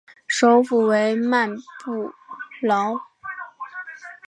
[0.25, 1.55] 首府为曼
[1.85, 2.11] 布
[2.63, 2.95] 劳。